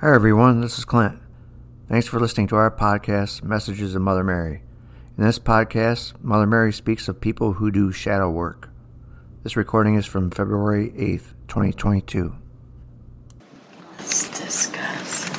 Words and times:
Hi, 0.00 0.14
everyone. 0.14 0.60
This 0.60 0.78
is 0.78 0.84
Clint. 0.84 1.20
Thanks 1.88 2.06
for 2.06 2.20
listening 2.20 2.46
to 2.46 2.54
our 2.54 2.70
podcast, 2.70 3.42
Messages 3.42 3.96
of 3.96 4.02
Mother 4.02 4.22
Mary. 4.22 4.62
In 5.16 5.24
this 5.24 5.40
podcast, 5.40 6.12
Mother 6.22 6.46
Mary 6.46 6.72
speaks 6.72 7.08
of 7.08 7.20
people 7.20 7.54
who 7.54 7.72
do 7.72 7.90
shadow 7.90 8.30
work. 8.30 8.70
This 9.42 9.56
recording 9.56 9.96
is 9.96 10.06
from 10.06 10.30
February 10.30 10.90
8th, 10.90 11.34
2022. 11.48 12.32
Let's 13.98 14.38
discuss 14.38 15.30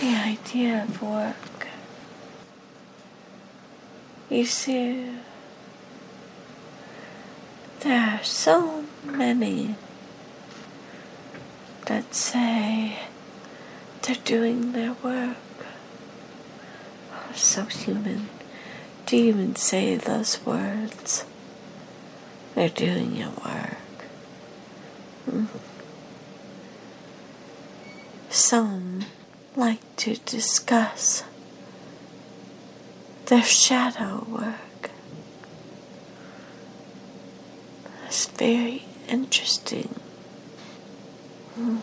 the 0.00 0.16
idea 0.16 0.82
of 0.82 1.00
work. 1.00 1.68
You 4.28 4.46
see, 4.46 5.12
there 7.78 8.18
are 8.18 8.24
so 8.24 8.84
many 9.04 9.76
that 11.86 12.12
say 12.12 12.98
they're 14.08 14.16
doing 14.24 14.72
their 14.72 14.94
work. 15.04 15.36
So 17.34 17.64
human 17.64 18.30
to 19.04 19.16
even 19.16 19.54
say 19.54 19.96
those 19.96 20.42
words. 20.46 21.26
They're 22.54 22.70
doing 22.70 23.16
your 23.16 23.32
work. 23.44 23.76
Hmm. 25.26 25.44
Some 28.30 29.04
like 29.54 29.80
to 29.96 30.16
discuss 30.24 31.24
their 33.26 33.44
shadow 33.44 34.26
work. 34.26 34.90
It's 38.06 38.26
very 38.28 38.86
interesting. 39.06 39.94
Hmm. 41.56 41.80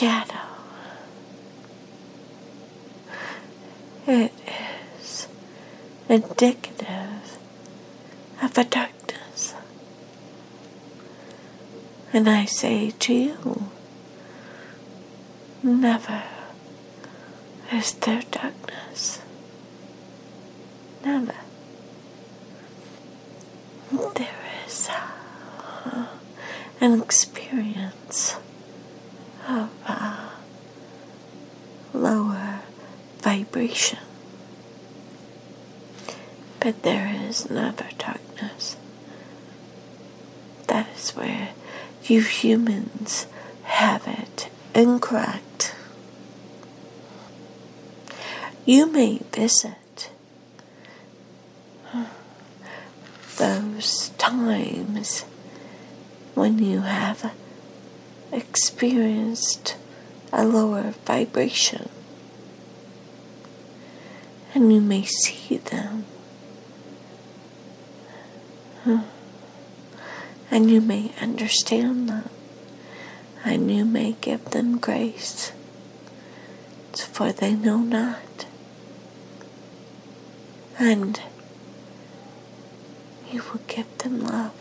Shadow. 0.00 0.34
It 4.06 4.32
is 4.98 5.28
indicative 6.08 7.36
of 8.42 8.56
a 8.56 8.64
darkness. 8.64 9.54
And 12.14 12.30
I 12.30 12.46
say 12.46 12.92
to 12.92 13.12
you, 13.12 13.70
never 15.62 16.22
is 17.70 17.92
there 17.92 18.22
darkness. 18.30 19.20
Never. 21.04 21.34
There 23.92 24.28
is 24.66 24.88
an 26.80 27.02
experience 27.02 28.36
of 29.48 29.68
uh, 29.86 30.30
lower 31.92 32.60
vibration. 33.50 33.98
But 36.60 36.82
there 36.82 37.12
is 37.28 37.50
never 37.50 37.86
darkness. 37.98 38.76
That 40.68 40.88
is 40.96 41.10
where 41.10 41.50
you 42.04 42.22
humans 42.22 43.26
have 43.64 44.06
it 44.06 44.50
incorrect. 44.74 45.74
You 48.66 48.86
may 48.86 49.20
visit 49.32 50.10
those 53.36 54.10
times 54.10 55.22
when 56.34 56.58
you 56.58 56.82
have 56.82 57.32
experienced 58.30 59.76
a 60.32 60.44
lower 60.44 60.94
vibration 61.04 61.88
and 64.54 64.72
you 64.72 64.80
may 64.80 65.04
see 65.04 65.58
them. 65.58 66.04
And 70.50 70.68
you 70.68 70.80
may 70.80 71.12
understand 71.20 72.08
them 72.08 72.28
and 73.44 73.70
you 73.70 73.84
may 73.84 74.16
give 74.20 74.46
them 74.46 74.78
grace. 74.78 75.52
For 76.94 77.32
they 77.32 77.54
know 77.54 77.78
not. 77.78 78.46
And 80.78 81.20
you 83.30 83.42
will 83.52 83.60
give 83.68 83.98
them 83.98 84.24
love. 84.24 84.52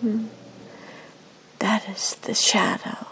Hmm. 0.00 0.26
that 1.58 1.88
is 1.88 2.14
the 2.16 2.34
shadow. 2.34 3.06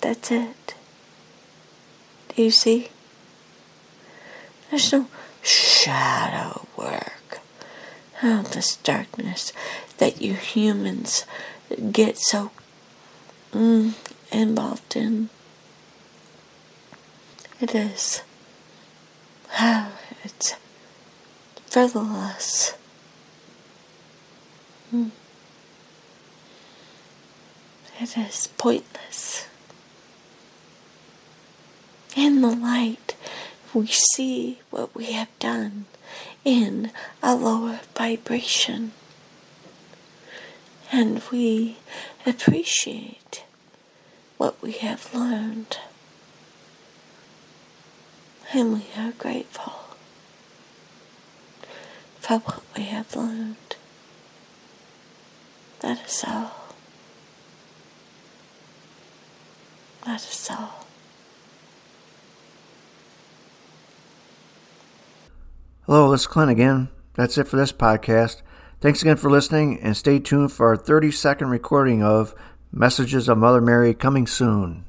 That's 0.00 0.30
it 0.30 0.77
you 2.38 2.50
see 2.50 2.88
there's 4.70 4.92
no 4.92 5.06
shadow 5.42 6.66
work. 6.76 7.40
Oh, 8.22 8.42
this 8.42 8.76
darkness 8.76 9.52
that 9.98 10.20
you 10.20 10.34
humans 10.34 11.24
get 11.92 12.18
so 12.18 12.50
mm, 13.52 13.94
involved 14.30 14.96
in. 14.96 15.30
It 17.60 17.74
is. 17.74 18.22
Oh, 19.58 19.92
it's 20.24 20.54
frivolous. 21.66 22.74
Mm. 24.94 25.10
It 28.00 28.16
is 28.16 28.48
pointless. 28.58 29.47
In 32.18 32.40
the 32.40 32.50
light, 32.50 33.14
we 33.72 33.86
see 33.86 34.58
what 34.70 34.92
we 34.92 35.12
have 35.12 35.28
done 35.38 35.84
in 36.44 36.90
a 37.22 37.36
lower 37.36 37.78
vibration. 37.96 38.90
And 40.90 41.22
we 41.30 41.76
appreciate 42.26 43.44
what 44.36 44.60
we 44.60 44.72
have 44.72 45.14
learned. 45.14 45.78
And 48.52 48.72
we 48.72 48.86
are 48.96 49.12
grateful 49.12 49.74
for 52.18 52.38
what 52.40 52.62
we 52.76 52.82
have 52.82 53.14
learned. 53.14 53.76
That 55.78 56.04
is 56.04 56.24
all. 56.26 56.74
That 60.04 60.20
is 60.20 60.48
all. 60.50 60.87
Hello, 65.90 66.10
this 66.10 66.20
is 66.20 66.26
Clint 66.26 66.50
again. 66.50 66.90
That's 67.14 67.38
it 67.38 67.48
for 67.48 67.56
this 67.56 67.72
podcast. 67.72 68.42
Thanks 68.78 69.00
again 69.00 69.16
for 69.16 69.30
listening 69.30 69.80
and 69.80 69.96
stay 69.96 70.18
tuned 70.18 70.52
for 70.52 70.66
our 70.66 70.76
30 70.76 71.10
second 71.10 71.48
recording 71.48 72.02
of 72.02 72.34
Messages 72.70 73.26
of 73.26 73.38
Mother 73.38 73.62
Mary 73.62 73.94
coming 73.94 74.26
soon. 74.26 74.84